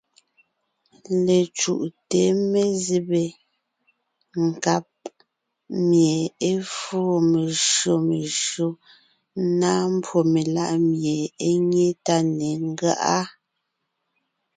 [1.25, 3.23] Lecǔʼte mezébé
[4.45, 4.85] nkáb
[5.87, 6.15] mie
[6.49, 8.67] é fóo meshÿó meshÿó,
[9.45, 11.15] ńnáa mbwó meláʼ mie
[11.47, 13.19] é nyé tá ne ńgáʼa.